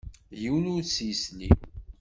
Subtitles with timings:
[0.41, 1.49] Yiwen ur s-yesli.